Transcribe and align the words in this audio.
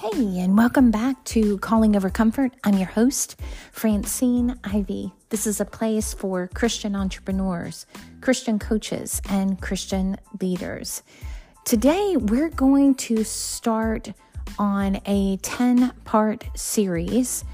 Hey, 0.00 0.38
and 0.38 0.56
welcome 0.56 0.90
back 0.90 1.22
to 1.24 1.58
Calling 1.58 1.94
Over 1.94 2.08
Comfort. 2.08 2.54
I'm 2.64 2.78
your 2.78 2.86
host, 2.86 3.38
Francine 3.70 4.58
Ivy. 4.64 5.12
This 5.28 5.46
is 5.46 5.60
a 5.60 5.66
place 5.66 6.14
for 6.14 6.48
Christian 6.54 6.96
entrepreneurs, 6.96 7.84
Christian 8.22 8.58
coaches, 8.58 9.20
and 9.28 9.60
Christian 9.60 10.16
leaders. 10.40 11.02
Today, 11.66 12.16
we're 12.16 12.48
going 12.48 12.94
to 12.94 13.24
start 13.24 14.14
on 14.58 15.02
a 15.04 15.36
10 15.42 15.92
part 16.06 16.46
series 16.54 17.44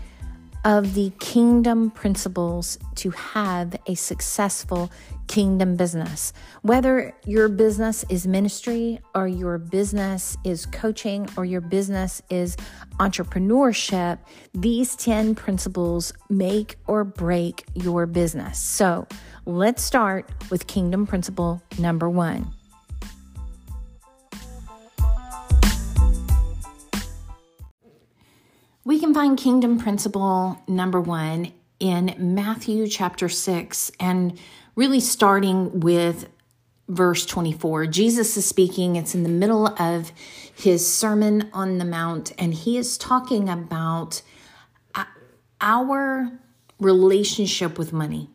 of 0.66 0.94
the 0.94 1.12
kingdom 1.20 1.92
principles 1.92 2.76
to 2.96 3.10
have 3.10 3.76
a 3.86 3.94
successful 3.94 4.90
kingdom 5.28 5.76
business. 5.76 6.32
Whether 6.62 7.14
your 7.24 7.48
business 7.48 8.04
is 8.08 8.26
ministry 8.26 8.98
or 9.14 9.28
your 9.28 9.58
business 9.58 10.36
is 10.42 10.66
coaching 10.66 11.28
or 11.36 11.44
your 11.44 11.60
business 11.60 12.20
is 12.30 12.56
entrepreneurship, 12.98 14.18
these 14.54 14.96
10 14.96 15.36
principles 15.36 16.12
make 16.28 16.74
or 16.88 17.04
break 17.04 17.64
your 17.74 18.06
business. 18.06 18.58
So 18.58 19.06
let's 19.44 19.84
start 19.84 20.28
with 20.50 20.66
kingdom 20.66 21.06
principle 21.06 21.62
number 21.78 22.10
one. 22.10 22.55
We 28.86 29.00
can 29.00 29.12
find 29.12 29.36
kingdom 29.36 29.80
principle 29.80 30.62
number 30.68 31.00
one 31.00 31.52
in 31.80 32.14
Matthew 32.18 32.86
chapter 32.86 33.28
6 33.28 33.90
and 33.98 34.38
really 34.76 35.00
starting 35.00 35.80
with 35.80 36.28
verse 36.88 37.26
24. 37.26 37.86
Jesus 37.86 38.36
is 38.36 38.46
speaking, 38.46 38.94
it's 38.94 39.12
in 39.12 39.24
the 39.24 39.28
middle 39.28 39.66
of 39.82 40.12
his 40.54 40.86
Sermon 40.86 41.50
on 41.52 41.78
the 41.78 41.84
Mount, 41.84 42.32
and 42.38 42.54
he 42.54 42.78
is 42.78 42.96
talking 42.96 43.48
about 43.48 44.22
uh, 44.94 45.02
our 45.60 46.30
relationship 46.78 47.78
with 47.78 47.92
money, 47.92 48.30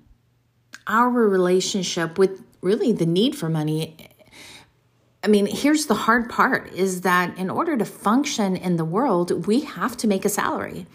our 0.85 1.09
relationship 1.09 2.17
with 2.17 2.43
really 2.59 2.91
the 2.91 3.05
need 3.05 3.37
for 3.37 3.47
money 3.47 4.10
I 5.23 5.27
mean, 5.27 5.45
here's 5.45 5.85
the 5.85 5.93
hard 5.93 6.29
part 6.29 6.73
is 6.73 7.01
that 7.01 7.37
in 7.37 7.49
order 7.49 7.77
to 7.77 7.85
function 7.85 8.55
in 8.55 8.77
the 8.77 8.85
world, 8.85 9.45
we 9.45 9.61
have 9.61 9.95
to 9.97 10.07
make 10.07 10.25
a 10.25 10.29
salary. 10.29 10.87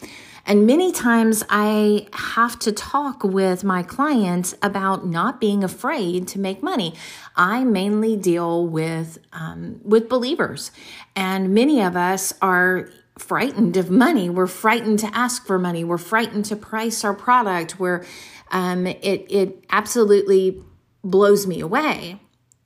And 0.45 0.67
many 0.67 0.93
times 0.93 1.43
I 1.51 2.07
have 2.13 2.59
to 2.61 2.73
talk 2.73 3.25
with 3.25 3.65
my 3.65 3.83
clients 3.83 4.55
about 4.63 5.07
not 5.07 5.41
being 5.41 5.65
afraid 5.65 6.29
to 6.29 6.41
make 6.41 6.63
money. 6.63 6.95
I 7.35 7.65
mainly 7.65 8.17
deal 8.17 8.67
with 8.67 9.19
um, 9.33 9.81
with 9.83 10.09
believers, 10.09 10.71
and 11.17 11.53
many 11.53 11.83
of 11.83 11.97
us 11.97 12.33
are 12.41 12.91
frightened 13.19 13.77
of 13.77 13.91
money. 13.91 14.31
We're 14.31 14.47
frightened 14.47 15.01
to 15.01 15.11
ask 15.13 15.45
for 15.47 15.59
money. 15.59 15.83
We're 15.83 15.99
frightened 15.99 16.45
to 16.47 16.57
price 16.57 17.03
our 17.03 17.15
product. 17.15 17.81
Where 17.81 18.05
um, 18.53 18.87
it 18.87 19.27
it 19.29 19.65
absolutely 19.71 20.63
blows 21.03 21.45
me 21.49 21.61
away, 21.61 22.21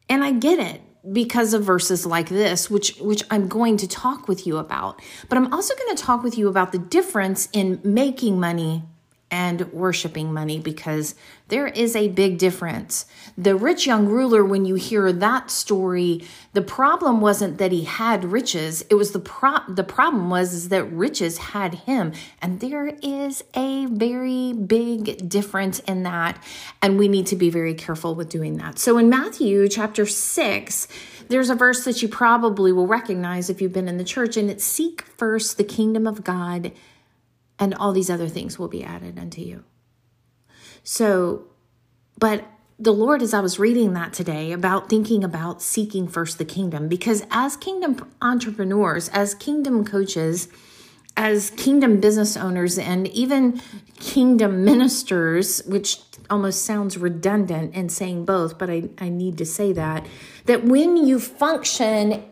and 0.07 0.23
I 0.23 0.33
get 0.33 0.59
it 0.59 0.83
because 1.13 1.55
of 1.55 1.65
verses 1.65 2.05
like 2.05 2.29
this 2.29 2.69
which 2.69 2.97
which 2.99 3.23
I'm 3.31 3.49
going 3.49 3.77
to 3.79 3.89
talk 3.89 4.29
with 4.29 4.47
you 4.47 4.59
about. 4.59 5.01
But 5.29 5.39
I'm 5.39 5.53
also 5.53 5.75
going 5.75 5.97
to 5.97 6.03
talk 6.03 6.23
with 6.23 6.37
you 6.37 6.49
about 6.49 6.73
the 6.73 6.79
difference 6.79 7.49
in 7.53 7.81
making 7.83 8.39
money 8.39 8.85
and 9.31 9.73
worshiping 9.73 10.33
money 10.33 10.59
because 10.59 11.15
there 11.49 11.69
is 11.69 11.95
a 11.97 12.09
big 12.09 12.39
difference. 12.39 13.07
The 13.37 13.57
rich 13.57 13.87
young 13.87 14.07
ruler, 14.07 14.45
when 14.45 14.65
you 14.65 14.75
hear 14.75 15.13
that 15.13 15.51
story, 15.51 16.25
the 16.53 16.63
problem 16.63 17.21
wasn't 17.21 17.59
that 17.59 17.73
he 17.73 17.85
had 17.85 18.25
riches. 18.25 18.83
It 18.91 18.95
was 18.95 19.13
the 19.13 19.21
pro- 19.21 19.65
the 19.69 19.85
problem 19.85 20.31
was 20.31 20.53
is 20.53 20.69
that 20.69 20.85
riches 20.85 21.39
had 21.39 21.75
him. 21.75 22.13
And 22.41 22.61
there 22.61 22.97
is 23.03 23.45
a 23.55 23.87
very 23.87 24.53
big 24.53 25.29
difference 25.29 25.81
in 25.81 26.03
that. 26.05 26.43
And 26.83 26.99
we 26.99 27.09
need 27.09 27.27
to 27.29 27.37
be 27.37 27.51
very 27.51 27.75
careful 27.75 28.15
with 28.15 28.29
doing 28.29 28.57
that. 28.59 28.79
So 28.79 28.99
in 28.99 29.09
Matthew 29.09 29.69
chapter 29.69 30.07
six, 30.07 30.89
there's 31.29 31.51
a 31.51 31.55
verse 31.55 31.85
that 31.85 32.03
you 32.03 32.09
probably 32.09 32.73
will 32.73 32.89
recognize 32.89 33.51
if 33.51 33.61
you've 33.61 33.73
been 33.73 33.89
in 33.89 33.99
the 33.99 34.05
church, 34.05 34.37
and 34.37 34.51
it's 34.51 34.65
seek 34.65 35.03
first 35.03 35.59
the 35.59 35.65
kingdom 35.65 36.07
of 36.07 36.25
God 36.25 36.73
and 37.61 37.75
all 37.75 37.93
these 37.93 38.11
other 38.11 38.29
things 38.29 38.59
will 38.59 38.69
be 38.69 38.83
added 38.83 39.19
unto 39.19 39.43
you. 39.43 39.63
So, 40.83 41.45
but 42.19 42.45
the 42.79 42.93
Lord, 42.93 43.21
as 43.21 43.35
I 43.35 43.41
was 43.41 43.59
reading 43.59 43.93
that 43.93 44.15
today 44.15 44.53
about 44.53 44.89
thinking 44.89 45.23
about 45.23 45.61
seeking 45.61 46.09
first 46.09 46.39
the 46.39 46.47
kingdom, 46.47 46.89
because 46.89 47.23
as 47.31 47.57
kingdom 47.57 48.11
entrepreneurs, 48.23 49.11
as 49.11 49.35
kingdom 49.35 49.85
coaches, 49.85 50.49
as 51.17 51.51
kingdom 51.51 52.01
business 52.01 52.39
owners, 52.39 52.79
and 52.79 53.07
even 53.09 53.61
kingdom 53.99 54.65
ministers, 54.65 55.63
which 55.67 56.01
almost 56.31 56.65
sounds 56.65 56.97
redundant 56.97 57.75
in 57.75 57.91
saying 57.91 58.25
both, 58.25 58.59
but 58.59 58.71
I, 58.71 58.89
I 58.97 59.11
need 59.11 59.37
to 59.39 59.45
say 59.45 59.75
that, 59.75 60.07
that 60.47 60.65
when 60.65 60.97
you 60.97 61.21
function 61.21 62.25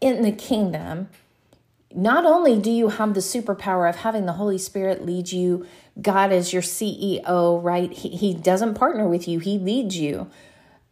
in 0.00 0.22
the 0.22 0.32
kingdom, 0.32 1.10
not 1.96 2.24
only 2.24 2.58
do 2.58 2.70
you 2.70 2.88
have 2.88 3.14
the 3.14 3.20
superpower 3.20 3.88
of 3.88 3.96
having 3.96 4.26
the 4.26 4.34
Holy 4.34 4.58
Spirit 4.58 5.04
lead 5.04 5.32
you, 5.32 5.66
God 6.00 6.32
as 6.32 6.52
your 6.52 6.62
CEO, 6.62 7.62
right? 7.62 7.92
He, 7.92 8.10
he 8.10 8.34
doesn't 8.34 8.74
partner 8.74 9.08
with 9.08 9.28
you, 9.28 9.38
He 9.38 9.58
leads 9.58 9.96
you. 9.96 10.30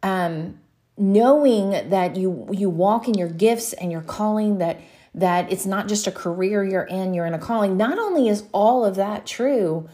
Um, 0.03 0.59
knowing 0.97 1.71
that 1.88 2.16
you 2.16 2.49
you 2.53 2.69
walk 2.69 3.09
in 3.09 3.15
your 3.15 3.28
gifts 3.28 3.72
and 3.72 3.91
your 3.91 4.03
calling, 4.03 4.59
that 4.59 4.81
that 5.15 5.50
it's 5.50 5.66
not 5.66 5.88
just 5.88 6.06
a 6.06 6.12
career 6.12 6.62
you're 6.62 6.84
in, 6.84 7.15
you're 7.15 7.27
in 7.27 7.34
a 7.34 7.38
calling. 7.38 7.77
Not 7.77 7.99
only 7.99 8.28
is 8.28 8.44
all 8.53 8.84
of 8.84 8.94
that 8.97 9.27
true, 9.27 9.88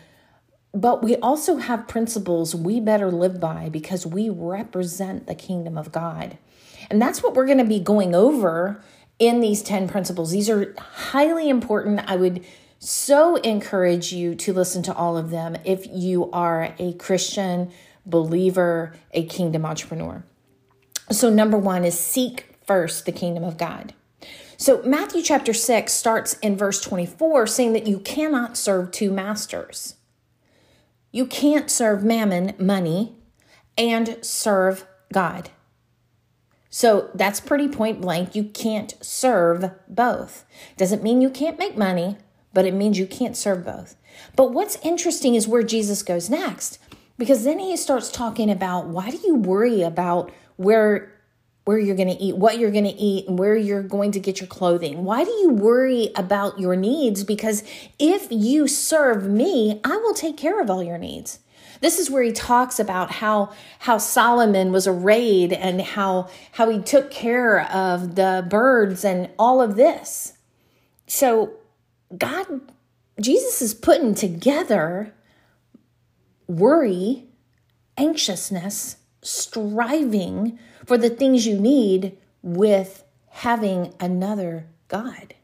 but 0.75 1.03
we 1.03 1.17
also 1.17 1.57
have 1.57 1.89
principles 1.89 2.55
we 2.55 2.81
better 2.81 3.11
live 3.11 3.41
by 3.41 3.69
because 3.69 4.07
we 4.07 4.29
represent 4.29 5.27
the 5.27 5.35
kingdom 5.35 5.79
of 5.79 5.91
God. 5.91 6.37
And 6.91 7.01
that's 7.01 7.23
what 7.23 7.35
we're 7.35 7.47
going 7.47 7.59
to 7.59 7.65
be 7.65 7.81
going 7.81 8.15
over 8.15 8.83
in 9.19 9.41
these 9.41 9.63
10 9.63 9.89
principles. 9.89 10.31
These 10.31 10.51
are 10.51 10.75
highly 10.79 11.49
important. 11.49 12.01
I 12.07 12.17
would 12.17 12.45
so 12.79 13.37
encourage 13.37 14.13
you 14.13 14.35
to 14.35 14.53
listen 14.53 14.83
to 14.85 14.95
all 14.95 15.17
of 15.17 15.31
them 15.31 15.57
if 15.65 15.87
you 15.91 16.31
are 16.31 16.75
a 16.79 16.93
Christian 16.95 17.71
believer, 18.05 18.95
a 19.13 19.25
kingdom 19.25 19.65
entrepreneur. 19.65 20.25
So, 21.11 21.31
number 21.31 21.57
one 21.57 21.85
is 21.85 21.99
seek 21.99 22.57
first 22.67 23.07
the 23.07 23.13
kingdom 23.13 23.45
of 23.45 23.57
God. 23.57 23.95
So, 24.57 24.83
Matthew 24.83 25.23
chapter 25.23 25.53
6 25.53 25.93
starts 25.93 26.35
in 26.35 26.57
verse 26.57 26.81
24 26.81 27.47
saying 27.47 27.73
that 27.75 27.87
you 27.87 28.01
cannot 28.01 28.57
serve 28.57 28.91
two 28.91 29.11
masters. 29.11 29.95
You 31.13 31.27
can't 31.27 31.71
serve 31.71 32.05
mammon, 32.05 32.55
money, 32.59 33.17
and 33.79 34.19
serve 34.23 34.87
God. 35.13 35.51
So 36.77 37.09
that's 37.15 37.41
pretty 37.41 37.69
point 37.69 38.03
blank. 38.03 38.35
You 38.35 38.45
can't 38.45 38.93
serve 39.01 39.71
both. 39.89 40.45
Doesn't 40.77 41.03
mean 41.03 41.23
you 41.23 41.31
can't 41.31 41.59
make 41.59 41.75
money, 41.75 42.19
but 42.53 42.67
it 42.67 42.75
means 42.75 42.99
you 42.99 43.07
can't 43.07 43.35
serve 43.35 43.65
both. 43.65 43.97
But 44.37 44.53
what's 44.53 44.77
interesting 44.85 45.35
is 45.35 45.49
where 45.49 45.63
Jesus 45.63 46.03
goes 46.03 46.29
next, 46.29 46.79
because 47.17 47.45
then 47.45 47.61
he 47.61 47.75
starts 47.79 48.11
talking 48.11 48.51
about 48.51 48.89
why 48.89 49.09
do 49.09 49.19
you 49.25 49.37
worry 49.37 49.81
about 49.81 50.31
where 50.57 51.15
where 51.65 51.79
you're 51.79 51.97
going 51.97 52.15
to 52.15 52.23
eat, 52.23 52.37
what 52.37 52.59
you're 52.59 52.71
going 52.71 52.85
to 52.85 52.91
eat, 52.91 53.27
and 53.27 53.39
where 53.39 53.57
you're 53.57 53.83
going 53.83 54.13
to 54.13 54.21
get 54.21 54.41
your 54.41 54.47
clothing. 54.47 55.03
Why 55.03 55.25
do 55.25 55.31
you 55.31 55.49
worry 55.49 56.11
about 56.15 56.61
your 56.61 56.77
needs? 56.77 57.25
Because 57.25 57.65
if 57.99 58.29
you 58.31 58.69
serve 58.69 59.27
me, 59.31 59.81
I 59.83 59.97
will 59.97 60.15
take 60.15 60.37
care 60.37 60.61
of 60.61 60.69
all 60.69 60.83
your 60.83 60.99
needs. 60.99 61.39
This 61.81 61.99
is 61.99 62.11
where 62.11 62.23
he 62.23 62.33
talks 62.33 62.79
about 62.79 63.11
how 63.11 63.53
how 63.81 63.99
Solomon 63.99 64.73
was 64.73 64.87
arrayed 64.87 65.53
and 65.53 65.81
how 65.81 66.29
how 66.53 66.71
he 66.71 66.81
took 66.81 67.11
care 67.11 67.63
of 67.71 68.15
the 68.15 68.47
birds 68.49 69.05
and 69.05 69.31
all 69.39 69.61
of 69.61 69.77
this. 69.77 70.35
So 71.07 71.55
God 72.17 72.73
Jesus 73.21 73.63
is 73.63 73.75
putting 73.75 74.15
together 74.15 75.15
worry, 76.47 77.25
anxiousness, 77.97 78.97
striving 79.23 80.59
for 80.85 80.97
the 80.97 81.11
things 81.11 81.47
you 81.47 81.59
need 81.59 82.17
with 82.43 83.03
having 83.31 83.95
another 83.99 84.69
God 84.89 85.35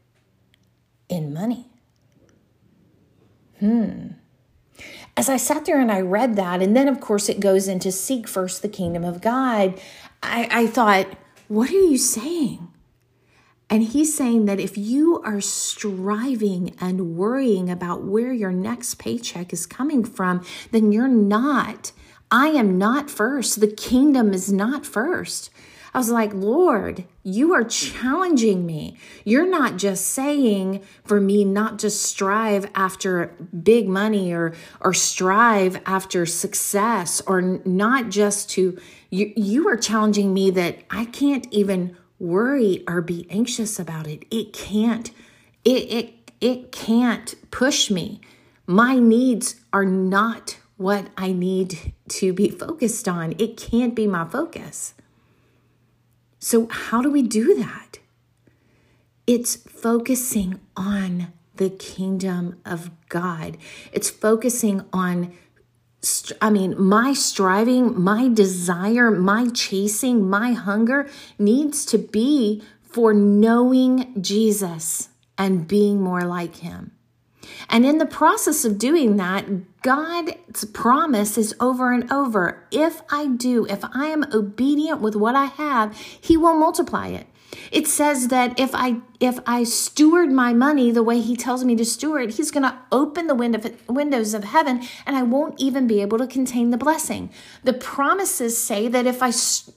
in 1.09 1.33
money. 1.33 1.67
Hmm 3.59 4.22
as 5.15 5.29
I 5.29 5.37
sat 5.37 5.65
there 5.65 5.79
and 5.79 5.91
I 5.91 6.01
read 6.01 6.35
that, 6.35 6.61
and 6.61 6.75
then 6.75 6.87
of 6.87 6.99
course 6.99 7.29
it 7.29 7.39
goes 7.39 7.67
into 7.67 7.91
seek 7.91 8.27
first 8.27 8.61
the 8.61 8.69
kingdom 8.69 9.03
of 9.03 9.21
God, 9.21 9.79
I, 10.21 10.47
I 10.51 10.67
thought, 10.67 11.07
what 11.47 11.69
are 11.69 11.73
you 11.73 11.97
saying? 11.97 12.67
And 13.69 13.83
he's 13.83 14.15
saying 14.15 14.45
that 14.45 14.59
if 14.59 14.77
you 14.77 15.21
are 15.23 15.41
striving 15.41 16.75
and 16.79 17.15
worrying 17.15 17.69
about 17.69 18.03
where 18.03 18.31
your 18.31 18.51
next 18.51 18.99
paycheck 18.99 19.51
is 19.51 19.65
coming 19.65 20.03
from, 20.03 20.43
then 20.71 20.91
you're 20.91 21.07
not. 21.07 21.91
I 22.29 22.47
am 22.47 22.77
not 22.77 23.09
first. 23.09 23.59
The 23.59 23.67
kingdom 23.67 24.33
is 24.33 24.51
not 24.51 24.85
first. 24.85 25.49
I 25.93 25.99
was 25.99 26.09
like, 26.09 26.33
Lord, 26.33 27.05
you 27.21 27.53
are 27.53 27.63
challenging 27.63 28.65
me. 28.65 28.97
You're 29.23 29.47
not 29.47 29.77
just 29.77 30.07
saying 30.07 30.83
for 31.03 31.21
me 31.21 31.45
not 31.45 31.77
to 31.79 31.91
strive 31.91 32.69
after 32.73 33.35
big 33.61 33.87
money 33.87 34.33
or 34.33 34.53
or 34.81 34.93
strive 34.93 35.81
after 35.85 36.25
success 36.25 37.21
or 37.27 37.41
not 37.41 38.09
just 38.09 38.49
to 38.51 38.79
you 39.11 39.33
you 39.35 39.67
are 39.69 39.77
challenging 39.77 40.33
me 40.33 40.49
that 40.51 40.79
I 40.89 41.05
can't 41.05 41.47
even 41.51 41.95
worry 42.17 42.83
or 42.87 43.01
be 43.01 43.27
anxious 43.29 43.77
about 43.77 44.07
it. 44.07 44.25
It 44.31 44.51
can't 44.51 45.11
it 45.63 45.91
it 45.91 46.31
it 46.41 46.71
can't 46.71 47.35
push 47.51 47.91
me. 47.91 48.19
My 48.65 48.97
needs 48.97 49.57
are 49.71 49.85
not 49.85 50.57
what 50.77 51.07
I 51.17 51.33
need 51.33 51.93
to 52.09 52.33
be 52.33 52.49
focused 52.49 53.07
on. 53.07 53.33
It 53.37 53.57
can't 53.57 53.93
be 53.93 54.07
my 54.07 54.25
focus. 54.25 54.95
So, 56.43 56.67
how 56.69 57.01
do 57.01 57.09
we 57.09 57.21
do 57.21 57.55
that? 57.55 57.99
It's 59.25 59.55
focusing 59.55 60.59
on 60.75 61.31
the 61.55 61.69
kingdom 61.69 62.59
of 62.65 62.91
God. 63.07 63.55
It's 63.93 64.09
focusing 64.09 64.83
on, 64.91 65.33
I 66.41 66.49
mean, 66.49 66.75
my 66.77 67.13
striving, 67.13 67.97
my 67.97 68.27
desire, 68.27 69.09
my 69.09 69.47
chasing, 69.51 70.29
my 70.29 70.51
hunger 70.51 71.09
needs 71.39 71.85
to 71.85 71.97
be 71.97 72.61
for 72.81 73.13
knowing 73.13 74.21
Jesus 74.21 75.07
and 75.37 75.65
being 75.65 76.01
more 76.01 76.23
like 76.23 76.57
him. 76.57 76.91
And 77.69 77.85
in 77.85 77.99
the 77.99 78.05
process 78.05 78.65
of 78.65 78.77
doing 78.77 79.15
that, 79.15 79.45
God's 79.83 80.63
promise 80.65 81.37
is 81.37 81.53
over 81.59 81.91
and 81.91 82.09
over. 82.11 82.65
If 82.71 83.01
I 83.09 83.27
do, 83.27 83.65
if 83.65 83.83
I 83.93 84.07
am 84.07 84.25
obedient 84.33 85.01
with 85.01 85.13
what 85.13 85.35
I 85.35 85.45
have, 85.45 85.95
he 85.97 86.37
will 86.37 86.55
multiply 86.55 87.09
it. 87.09 87.27
It 87.69 87.87
says 87.87 88.29
that 88.29 88.57
if 88.57 88.71
I 88.73 89.01
if 89.19 89.39
I 89.45 89.63
steward 89.63 90.31
my 90.31 90.53
money 90.53 90.89
the 90.89 91.03
way 91.03 91.19
he 91.19 91.35
tells 91.35 91.65
me 91.65 91.75
to 91.75 91.85
steward, 91.85 92.31
he's 92.31 92.49
going 92.49 92.63
to 92.63 92.77
open 92.91 93.27
the 93.27 93.35
window, 93.35 93.59
windows 93.87 94.33
of 94.33 94.45
heaven 94.45 94.83
and 95.05 95.15
I 95.15 95.21
won't 95.23 95.59
even 95.59 95.85
be 95.85 96.01
able 96.01 96.17
to 96.17 96.27
contain 96.27 96.71
the 96.71 96.77
blessing. 96.77 97.29
The 97.63 97.73
promises 97.73 98.57
say 98.57 98.87
that 98.87 99.05
if 99.05 99.21
I 99.21 99.29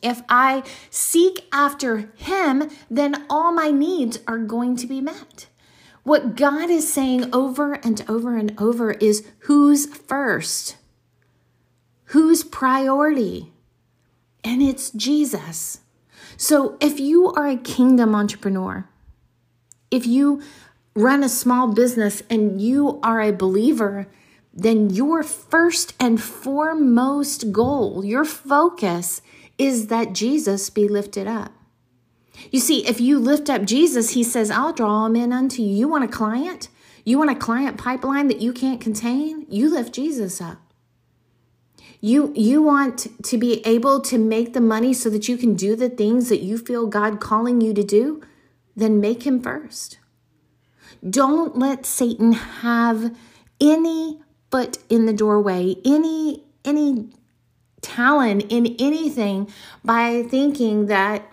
if 0.02 0.22
I 0.28 0.62
seek 0.88 1.46
after 1.52 2.12
him, 2.16 2.70
then 2.88 3.26
all 3.28 3.52
my 3.52 3.70
needs 3.72 4.20
are 4.28 4.38
going 4.38 4.76
to 4.76 4.86
be 4.86 5.00
met. 5.00 5.48
What 6.06 6.36
God 6.36 6.70
is 6.70 6.88
saying 6.88 7.34
over 7.34 7.72
and 7.72 8.04
over 8.08 8.36
and 8.36 8.54
over 8.60 8.92
is 8.92 9.26
who's 9.40 9.86
first? 9.86 10.76
Who's 12.04 12.44
priority? 12.44 13.52
And 14.44 14.62
it's 14.62 14.90
Jesus. 14.90 15.80
So 16.36 16.76
if 16.80 17.00
you 17.00 17.32
are 17.32 17.48
a 17.48 17.56
kingdom 17.56 18.14
entrepreneur, 18.14 18.88
if 19.90 20.06
you 20.06 20.42
run 20.94 21.24
a 21.24 21.28
small 21.28 21.72
business 21.72 22.22
and 22.30 22.62
you 22.62 23.00
are 23.02 23.20
a 23.20 23.32
believer, 23.32 24.06
then 24.54 24.90
your 24.90 25.24
first 25.24 25.92
and 25.98 26.22
foremost 26.22 27.50
goal, 27.50 28.04
your 28.04 28.24
focus 28.24 29.22
is 29.58 29.88
that 29.88 30.12
Jesus 30.12 30.70
be 30.70 30.86
lifted 30.86 31.26
up. 31.26 31.50
You 32.50 32.60
see, 32.60 32.86
if 32.86 33.00
you 33.00 33.18
lift 33.18 33.50
up 33.50 33.64
Jesus, 33.64 34.10
he 34.10 34.22
says, 34.22 34.50
I'll 34.50 34.72
draw 34.72 35.06
him 35.06 35.16
in 35.16 35.32
unto 35.32 35.62
you. 35.62 35.68
You 35.68 35.88
want 35.88 36.04
a 36.04 36.08
client? 36.08 36.68
You 37.04 37.18
want 37.18 37.30
a 37.30 37.34
client 37.36 37.78
pipeline 37.78 38.28
that 38.28 38.40
you 38.40 38.52
can't 38.52 38.80
contain? 38.80 39.46
You 39.48 39.70
lift 39.70 39.94
Jesus 39.94 40.40
up. 40.40 40.58
You 42.00 42.32
you 42.36 42.62
want 42.62 43.06
to 43.24 43.38
be 43.38 43.66
able 43.66 44.00
to 44.02 44.18
make 44.18 44.52
the 44.52 44.60
money 44.60 44.92
so 44.92 45.08
that 45.10 45.28
you 45.28 45.36
can 45.36 45.54
do 45.54 45.74
the 45.74 45.88
things 45.88 46.28
that 46.28 46.42
you 46.42 46.58
feel 46.58 46.86
God 46.86 47.20
calling 47.20 47.60
you 47.60 47.72
to 47.74 47.82
do? 47.82 48.22
Then 48.74 49.00
make 49.00 49.22
him 49.24 49.40
first. 49.40 49.98
Don't 51.08 51.56
let 51.56 51.86
Satan 51.86 52.32
have 52.32 53.16
any 53.60 54.20
foot 54.50 54.78
in 54.88 55.06
the 55.06 55.12
doorway, 55.12 55.76
any 55.84 56.44
any 56.64 57.08
talent 57.80 58.44
in 58.48 58.74
anything 58.78 59.48
by 59.84 60.24
thinking 60.24 60.86
that 60.86 61.32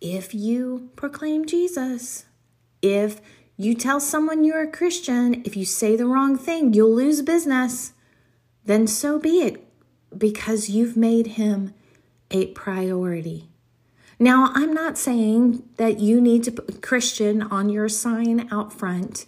if 0.00 0.34
you 0.34 0.90
proclaim 0.96 1.46
Jesus, 1.46 2.26
if 2.82 3.20
you 3.56 3.74
tell 3.74 4.00
someone 4.00 4.44
you're 4.44 4.62
a 4.62 4.70
Christian, 4.70 5.42
if 5.44 5.56
you 5.56 5.64
say 5.64 5.96
the 5.96 6.06
wrong 6.06 6.36
thing, 6.36 6.74
you'll 6.74 6.94
lose 6.94 7.22
business, 7.22 7.92
then 8.64 8.86
so 8.86 9.18
be 9.18 9.40
it, 9.40 9.66
because 10.16 10.68
you've 10.68 10.96
made 10.96 11.26
him 11.28 11.72
a 12.30 12.46
priority. 12.48 13.48
Now, 14.18 14.50
I'm 14.54 14.72
not 14.72 14.98
saying 14.98 15.62
that 15.76 16.00
you 16.00 16.20
need 16.20 16.44
to 16.44 16.52
put 16.52 16.82
Christian 16.82 17.42
on 17.42 17.68
your 17.68 17.88
sign 17.88 18.48
out 18.50 18.72
front, 18.72 19.26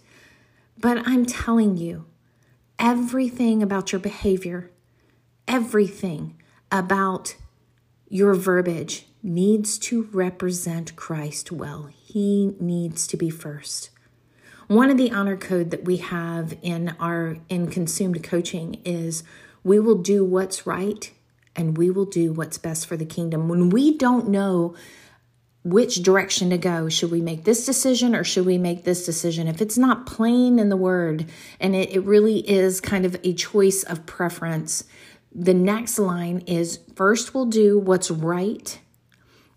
but 0.79 1.07
I'm 1.07 1.25
telling 1.25 1.77
you 1.77 2.05
everything 2.77 3.61
about 3.61 3.91
your 3.91 3.99
behavior, 3.99 4.71
everything 5.47 6.35
about 6.71 7.35
your 8.09 8.33
verbiage, 8.33 9.07
needs 9.21 9.77
to 9.77 10.09
represent 10.11 10.95
Christ 10.95 11.51
well. 11.51 11.89
He 11.91 12.55
needs 12.59 13.05
to 13.07 13.17
be 13.17 13.29
first. 13.29 13.89
One 14.67 14.89
of 14.89 14.97
the 14.97 15.11
honor 15.11 15.37
code 15.37 15.71
that 15.71 15.85
we 15.85 15.97
have 15.97 16.57
in 16.61 16.95
our 16.99 17.37
in 17.49 17.69
consumed 17.69 18.23
coaching 18.23 18.81
is 18.85 19.23
we 19.63 19.79
will 19.79 19.95
do 19.95 20.23
what's 20.23 20.65
right 20.67 21.11
and 21.55 21.77
we 21.77 21.89
will 21.89 22.05
do 22.05 22.31
what's 22.31 22.57
best 22.57 22.85
for 22.87 22.95
the 22.95 23.05
kingdom. 23.05 23.49
When 23.49 23.69
we 23.69 23.97
don't 23.97 24.29
know 24.29 24.75
which 25.63 26.03
direction 26.03 26.51
to 26.51 26.57
go, 26.57 26.87
should 26.87 27.11
we 27.11 27.19
make 27.21 27.43
this 27.43 27.65
decision 27.65 28.15
or 28.15 28.23
should 28.23 28.45
we 28.45 28.57
make 28.57 28.85
this 28.85 29.05
decision? 29.05 29.47
If 29.47 29.61
it's 29.61 29.77
not 29.77 30.05
plain 30.05 30.57
in 30.57 30.69
the 30.69 30.77
word 30.77 31.25
and 31.59 31.75
it, 31.75 31.91
it 31.91 32.05
really 32.05 32.39
is 32.49 32.79
kind 32.79 33.05
of 33.05 33.17
a 33.23 33.33
choice 33.33 33.83
of 33.83 34.05
preference, 34.05 34.85
the 35.33 35.53
next 35.53 35.99
line 35.99 36.39
is 36.47 36.79
first 36.95 37.33
we'll 37.33 37.45
do 37.45 37.77
what's 37.77 38.09
right 38.09 38.79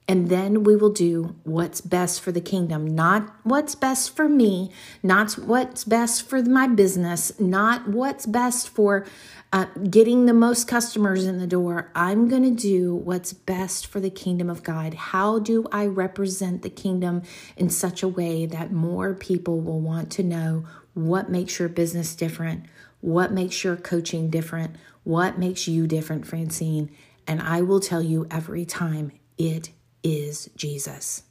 and 0.08 0.28
then 0.28 0.64
we 0.64 0.74
will 0.74 0.92
do 0.92 1.36
what's 1.44 1.80
best 1.80 2.20
for 2.20 2.32
the 2.32 2.40
kingdom, 2.40 2.86
not 2.86 3.34
what's 3.44 3.74
best 3.74 4.14
for 4.16 4.28
me, 4.28 4.70
not 5.02 5.32
what's 5.34 5.84
best 5.84 6.28
for 6.28 6.42
my 6.42 6.66
business, 6.66 7.38
not 7.38 7.88
what's 7.88 8.26
best 8.26 8.68
for 8.68 9.06
uh, 9.52 9.66
getting 9.88 10.26
the 10.26 10.34
most 10.34 10.66
customers 10.66 11.24
in 11.24 11.38
the 11.38 11.46
door. 11.46 11.90
I'm 11.94 12.28
going 12.28 12.42
to 12.42 12.50
do 12.50 12.94
what's 12.94 13.32
best 13.32 13.86
for 13.86 14.00
the 14.00 14.10
kingdom 14.10 14.50
of 14.50 14.62
God. 14.62 14.94
How 14.94 15.38
do 15.38 15.66
I 15.70 15.86
represent 15.86 16.62
the 16.62 16.70
kingdom 16.70 17.22
in 17.56 17.70
such 17.70 18.02
a 18.02 18.08
way 18.08 18.44
that 18.46 18.72
more 18.72 19.14
people 19.14 19.60
will 19.60 19.80
want 19.80 20.10
to 20.12 20.22
know 20.22 20.64
what 20.94 21.30
makes 21.30 21.58
your 21.58 21.68
business 21.68 22.14
different? 22.14 22.64
What 23.00 23.32
makes 23.32 23.62
your 23.62 23.76
coaching 23.76 24.30
different? 24.30 24.76
What 25.04 25.38
makes 25.38 25.66
you 25.66 25.86
different, 25.86 26.26
Francine? 26.26 26.90
And 27.26 27.40
I 27.40 27.62
will 27.62 27.80
tell 27.80 28.02
you 28.02 28.26
every 28.30 28.64
time 28.64 29.12
it 29.38 29.70
is 30.02 30.50
Jesus. 30.56 31.22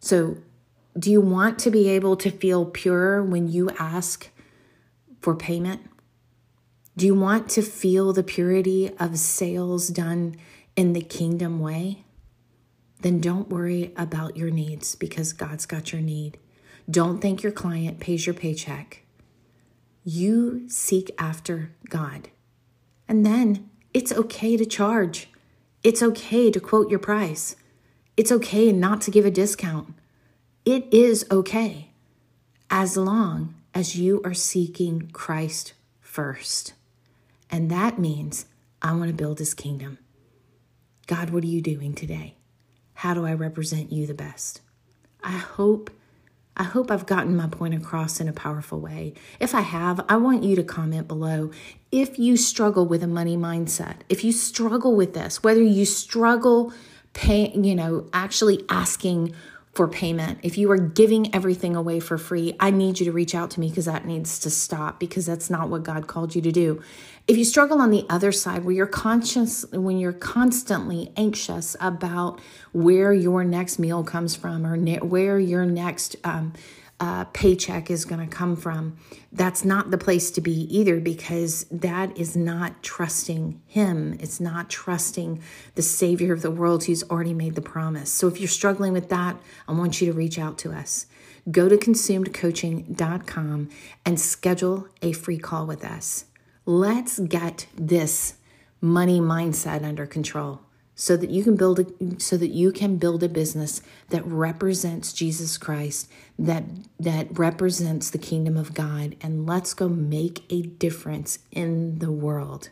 So, 0.00 0.38
do 0.98 1.10
you 1.10 1.20
want 1.20 1.58
to 1.60 1.70
be 1.70 1.88
able 1.88 2.16
to 2.16 2.30
feel 2.30 2.66
pure 2.66 3.22
when 3.22 3.48
you 3.48 3.70
ask 3.78 4.28
for 5.20 5.34
payment? 5.34 5.80
Do 6.96 7.06
you 7.06 7.14
want 7.14 7.48
to 7.50 7.62
feel 7.62 8.12
the 8.12 8.22
purity 8.22 8.90
of 8.98 9.18
sales 9.18 9.88
done 9.88 10.36
in 10.76 10.92
the 10.92 11.00
kingdom 11.00 11.60
way? 11.60 12.04
Then 13.00 13.20
don't 13.20 13.48
worry 13.48 13.92
about 13.96 14.36
your 14.36 14.50
needs 14.50 14.94
because 14.94 15.32
God's 15.32 15.64
got 15.64 15.92
your 15.92 16.02
need. 16.02 16.38
Don't 16.90 17.20
think 17.20 17.42
your 17.42 17.52
client 17.52 17.98
pays 17.98 18.26
your 18.26 18.34
paycheck. 18.34 19.04
You 20.04 20.68
seek 20.68 21.10
after 21.18 21.72
God. 21.88 22.28
And 23.08 23.24
then 23.26 23.70
it's 23.92 24.12
okay 24.12 24.56
to 24.56 24.64
charge. 24.64 25.28
It's 25.82 26.02
okay 26.02 26.50
to 26.50 26.60
quote 26.60 26.90
your 26.90 26.98
price. 26.98 27.56
It's 28.16 28.32
okay 28.32 28.72
not 28.72 29.00
to 29.02 29.10
give 29.10 29.26
a 29.26 29.30
discount. 29.30 29.94
It 30.64 30.92
is 30.92 31.26
okay 31.30 31.90
as 32.70 32.96
long 32.96 33.54
as 33.74 33.96
you 33.96 34.20
are 34.24 34.34
seeking 34.34 35.10
Christ 35.12 35.74
first. 36.00 36.74
And 37.50 37.70
that 37.70 37.98
means 37.98 38.46
I 38.80 38.92
want 38.92 39.08
to 39.08 39.14
build 39.14 39.38
his 39.38 39.54
kingdom. 39.54 39.98
God, 41.06 41.30
what 41.30 41.44
are 41.44 41.48
you 41.48 41.60
doing 41.60 41.94
today? 41.94 42.36
How 42.94 43.14
do 43.14 43.26
I 43.26 43.34
represent 43.34 43.92
you 43.92 44.06
the 44.06 44.14
best? 44.14 44.60
I 45.22 45.32
hope 45.32 45.90
I 46.56 46.64
hope 46.64 46.90
I've 46.90 47.06
gotten 47.06 47.34
my 47.34 47.46
point 47.46 47.74
across 47.74 48.20
in 48.20 48.28
a 48.28 48.32
powerful 48.32 48.78
way. 48.80 49.14
If 49.40 49.54
I 49.54 49.62
have, 49.62 50.04
I 50.08 50.16
want 50.16 50.44
you 50.44 50.54
to 50.56 50.62
comment 50.62 51.08
below. 51.08 51.50
If 51.90 52.18
you 52.18 52.36
struggle 52.36 52.86
with 52.86 53.02
a 53.02 53.06
money 53.06 53.36
mindset, 53.36 53.96
if 54.08 54.22
you 54.22 54.32
struggle 54.32 54.94
with 54.94 55.14
this, 55.14 55.42
whether 55.42 55.62
you 55.62 55.86
struggle 55.86 56.72
pay, 57.14 57.52
you 57.52 57.74
know, 57.74 58.08
actually 58.12 58.64
asking 58.68 59.34
for 59.72 59.88
payment, 59.88 60.38
if 60.42 60.58
you 60.58 60.70
are 60.70 60.76
giving 60.76 61.34
everything 61.34 61.74
away 61.74 61.98
for 61.98 62.18
free, 62.18 62.54
I 62.60 62.70
need 62.70 63.00
you 63.00 63.06
to 63.06 63.12
reach 63.12 63.34
out 63.34 63.50
to 63.52 63.60
me 63.60 63.70
because 63.70 63.86
that 63.86 64.04
needs 64.04 64.38
to 64.40 64.50
stop 64.50 65.00
because 65.00 65.24
that's 65.24 65.48
not 65.48 65.70
what 65.70 65.82
God 65.82 66.06
called 66.06 66.34
you 66.34 66.42
to 66.42 66.52
do. 66.52 66.82
If 67.26 67.38
you 67.38 67.44
struggle 67.44 67.80
on 67.80 67.90
the 67.90 68.04
other 68.10 68.32
side 68.32 68.64
where 68.64 68.74
you're 68.74 68.86
conscious 68.86 69.64
when 69.72 69.98
you're 69.98 70.12
constantly 70.12 71.10
anxious 71.16 71.74
about 71.80 72.38
where 72.72 73.14
your 73.14 73.44
next 73.44 73.78
meal 73.78 74.04
comes 74.04 74.36
from 74.36 74.66
or 74.66 74.76
ne- 74.76 74.98
where 74.98 75.38
your 75.38 75.64
next 75.64 76.16
um, 76.22 76.52
uh, 77.02 77.24
paycheck 77.32 77.90
is 77.90 78.04
going 78.04 78.20
to 78.20 78.32
come 78.32 78.54
from, 78.54 78.96
that's 79.32 79.64
not 79.64 79.90
the 79.90 79.98
place 79.98 80.30
to 80.30 80.40
be 80.40 80.52
either 80.70 81.00
because 81.00 81.64
that 81.68 82.16
is 82.16 82.36
not 82.36 82.80
trusting 82.84 83.60
Him. 83.66 84.16
It's 84.20 84.38
not 84.38 84.70
trusting 84.70 85.42
the 85.74 85.82
Savior 85.82 86.32
of 86.32 86.42
the 86.42 86.50
world 86.50 86.84
who's 86.84 87.02
already 87.10 87.34
made 87.34 87.56
the 87.56 87.60
promise. 87.60 88.08
So 88.12 88.28
if 88.28 88.38
you're 88.38 88.46
struggling 88.46 88.92
with 88.92 89.08
that, 89.08 89.36
I 89.66 89.72
want 89.72 90.00
you 90.00 90.12
to 90.12 90.16
reach 90.16 90.38
out 90.38 90.58
to 90.58 90.70
us. 90.70 91.06
Go 91.50 91.68
to 91.68 91.76
consumedcoaching.com 91.76 93.68
and 94.06 94.20
schedule 94.20 94.86
a 95.02 95.10
free 95.10 95.38
call 95.38 95.66
with 95.66 95.84
us. 95.84 96.26
Let's 96.66 97.18
get 97.18 97.66
this 97.74 98.34
money 98.80 99.20
mindset 99.20 99.82
under 99.82 100.06
control 100.06 100.60
so 100.94 101.16
that 101.16 101.30
you 101.30 101.42
can 101.42 101.56
build 101.56 101.80
a, 101.80 102.20
so 102.20 102.36
that 102.36 102.50
you 102.50 102.70
can 102.72 102.96
build 102.96 103.22
a 103.22 103.28
business 103.28 103.82
that 104.10 104.26
represents 104.26 105.12
Jesus 105.12 105.56
Christ 105.56 106.08
that 106.38 106.64
that 107.00 107.38
represents 107.38 108.10
the 108.10 108.18
kingdom 108.18 108.56
of 108.56 108.74
God 108.74 109.16
and 109.20 109.46
let's 109.46 109.74
go 109.74 109.88
make 109.88 110.44
a 110.50 110.62
difference 110.62 111.38
in 111.50 111.98
the 111.98 112.12
world. 112.12 112.70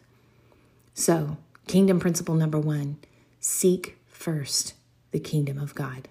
So, 0.94 1.38
kingdom 1.66 1.98
principle 1.98 2.34
number 2.34 2.58
1, 2.58 2.98
seek 3.38 3.96
first 4.06 4.74
the 5.12 5.20
kingdom 5.20 5.58
of 5.58 5.74
God. 5.74 6.08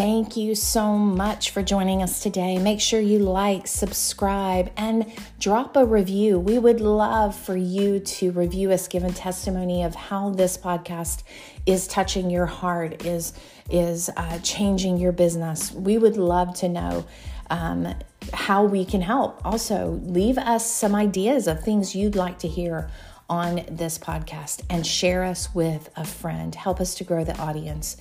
Thank 0.00 0.34
you 0.34 0.54
so 0.54 0.96
much 0.96 1.50
for 1.50 1.62
joining 1.62 2.02
us 2.02 2.22
today. 2.22 2.56
Make 2.56 2.80
sure 2.80 2.98
you 2.98 3.18
like, 3.18 3.66
subscribe, 3.66 4.72
and 4.74 5.12
drop 5.38 5.76
a 5.76 5.84
review. 5.84 6.38
We 6.38 6.58
would 6.58 6.80
love 6.80 7.36
for 7.36 7.54
you 7.54 8.00
to 8.00 8.30
review 8.32 8.72
us, 8.72 8.88
give 8.88 9.04
a 9.04 9.12
testimony 9.12 9.82
of 9.82 9.94
how 9.94 10.30
this 10.30 10.56
podcast 10.56 11.22
is 11.66 11.86
touching 11.86 12.30
your 12.30 12.46
heart, 12.46 13.04
is 13.04 13.34
is 13.68 14.08
uh, 14.16 14.38
changing 14.38 14.96
your 14.96 15.12
business. 15.12 15.70
We 15.70 15.98
would 15.98 16.16
love 16.16 16.54
to 16.60 16.68
know. 16.70 17.04
Um, 17.50 17.94
how 18.32 18.64
we 18.64 18.84
can 18.84 19.02
help. 19.02 19.44
Also, 19.44 20.00
leave 20.04 20.38
us 20.38 20.64
some 20.64 20.94
ideas 20.94 21.46
of 21.48 21.62
things 21.62 21.96
you'd 21.96 22.14
like 22.14 22.38
to 22.38 22.48
hear 22.48 22.88
on 23.28 23.64
this 23.68 23.98
podcast 23.98 24.62
and 24.70 24.86
share 24.86 25.24
us 25.24 25.52
with 25.54 25.90
a 25.96 26.04
friend. 26.04 26.54
Help 26.54 26.80
us 26.80 26.94
to 26.94 27.04
grow 27.04 27.24
the 27.24 27.36
audience. 27.38 27.96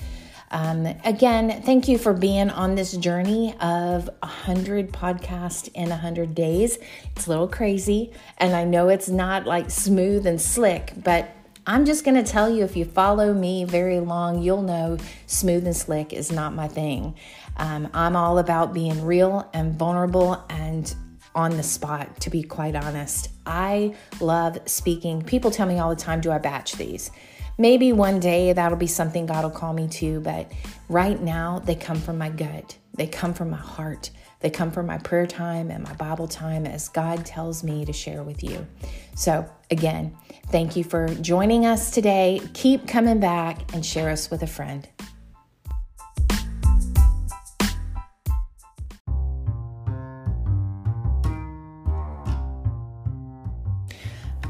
Um, 0.52 0.88
again, 1.06 1.62
thank 1.62 1.88
you 1.88 1.98
for 1.98 2.14
being 2.14 2.50
on 2.50 2.76
this 2.76 2.94
journey 2.94 3.56
of 3.60 4.10
100 4.22 4.92
podcasts 4.92 5.70
in 5.74 5.90
100 5.90 6.34
days. 6.34 6.80
It's 7.16 7.28
a 7.28 7.30
little 7.30 7.48
crazy, 7.48 8.12
and 8.38 8.56
I 8.56 8.64
know 8.64 8.90
it's 8.90 9.10
not 9.10 9.46
like 9.46 9.70
smooth 9.70 10.26
and 10.26 10.42
slick, 10.42 10.94
but 10.98 11.30
I'm 11.68 11.86
just 11.86 12.04
going 12.04 12.16
to 12.16 12.24
tell 12.24 12.50
you 12.50 12.64
if 12.64 12.76
you 12.76 12.86
follow 12.86 13.32
me 13.32 13.64
very 13.64 14.00
long, 14.00 14.42
you'll 14.42 14.64
know 14.64 14.98
smooth 15.28 15.68
and 15.68 15.76
slick 15.76 16.14
is 16.14 16.32
not 16.32 16.54
my 16.54 16.68
thing. 16.68 17.14
Um, 17.58 17.90
I'm 17.94 18.16
all 18.16 18.40
about 18.40 18.74
being 18.74 19.06
real 19.06 19.48
and 19.54 19.78
vulnerable 19.78 20.44
and 20.50 20.94
on 21.36 21.58
the 21.58 21.64
spot, 21.64 22.20
to 22.22 22.30
be 22.32 22.42
quite 22.42 22.76
honest. 22.76 23.30
I 23.46 23.96
love 24.20 24.58
speaking. 24.66 25.22
People 25.22 25.52
tell 25.52 25.68
me 25.68 25.78
all 25.78 25.90
the 25.90 25.96
time, 25.96 26.22
Do 26.22 26.32
I 26.32 26.40
batch 26.40 26.74
these? 26.74 27.12
Maybe 27.60 27.92
one 27.92 28.22
day 28.22 28.54
that'll 28.54 28.78
be 28.78 28.88
something 28.88 29.26
God 29.26 29.44
will 29.44 29.52
call 29.52 29.74
me 29.74 29.90
to, 29.90 30.22
but 30.22 30.50
right 30.88 31.22
now 31.22 31.60
they 31.60 31.76
come 31.76 32.00
from 32.00 32.18
my 32.18 32.30
gut. 32.30 32.78
They 32.94 33.06
come 33.06 33.34
from 33.34 33.50
my 33.50 33.58
heart. 33.58 34.12
They 34.40 34.50
come 34.50 34.72
from 34.72 34.86
my 34.86 34.98
prayer 34.98 35.28
time 35.28 35.70
and 35.70 35.84
my 35.84 35.92
Bible 35.92 36.30
time 36.30 36.66
as 36.66 36.88
God 36.88 37.26
tells 37.26 37.62
me 37.62 37.84
to 37.84 37.92
share 37.92 38.24
with 38.24 38.42
you. 38.44 38.66
So, 39.14 39.46
again, 39.70 40.16
thank 40.48 40.78
you 40.78 40.86
for 40.86 41.10
joining 41.16 41.66
us 41.66 41.92
today. 41.92 42.40
Keep 42.54 42.88
coming 42.88 43.20
back 43.20 43.74
and 43.74 43.86
share 43.86 44.10
us 44.10 44.32
with 44.32 44.42
a 44.42 44.48
friend. 44.48 44.88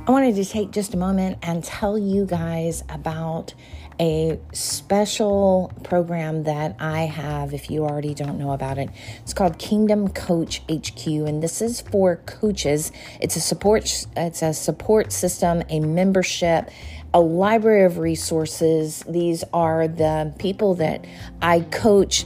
I 0.09 0.11
wanted 0.11 0.37
to 0.37 0.45
take 0.45 0.71
just 0.71 0.95
a 0.95 0.97
moment 0.97 1.37
and 1.43 1.63
tell 1.63 1.95
you 1.95 2.25
guys 2.25 2.83
about 2.89 3.53
a 3.99 4.39
special 4.53 5.71
program 5.83 6.45
that 6.45 6.75
I 6.79 7.01
have 7.01 7.53
if 7.53 7.69
you 7.69 7.83
already 7.83 8.15
don't 8.15 8.39
know 8.39 8.53
about 8.53 8.79
it. 8.79 8.89
It's 9.21 9.35
called 9.35 9.59
Kingdom 9.59 10.07
Coach 10.07 10.63
HQ 10.67 11.05
and 11.05 11.43
this 11.43 11.61
is 11.61 11.81
for 11.81 12.15
coaches. 12.25 12.91
It's 13.21 13.35
a 13.35 13.39
support 13.39 14.07
it's 14.17 14.41
a 14.41 14.51
support 14.51 15.11
system, 15.11 15.61
a 15.69 15.79
membership, 15.79 16.71
a 17.13 17.19
library 17.19 17.85
of 17.85 17.99
resources. 17.99 19.03
These 19.07 19.43
are 19.53 19.87
the 19.87 20.33
people 20.39 20.73
that 20.75 21.05
I 21.39 21.59
coach 21.59 22.25